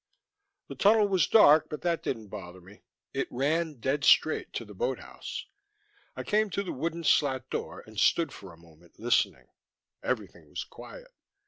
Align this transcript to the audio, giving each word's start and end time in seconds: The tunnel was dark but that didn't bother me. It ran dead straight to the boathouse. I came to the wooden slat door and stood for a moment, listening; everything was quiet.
The 0.67 0.73
tunnel 0.73 1.07
was 1.07 1.27
dark 1.27 1.69
but 1.69 1.81
that 1.83 2.01
didn't 2.01 2.29
bother 2.29 2.59
me. 2.59 2.81
It 3.13 3.27
ran 3.29 3.75
dead 3.75 4.03
straight 4.03 4.51
to 4.53 4.65
the 4.65 4.73
boathouse. 4.73 5.45
I 6.15 6.23
came 6.23 6.49
to 6.49 6.63
the 6.63 6.73
wooden 6.73 7.03
slat 7.03 7.51
door 7.51 7.83
and 7.85 7.99
stood 7.99 8.31
for 8.31 8.51
a 8.51 8.57
moment, 8.57 8.99
listening; 8.99 9.49
everything 10.01 10.49
was 10.49 10.63
quiet. 10.63 11.11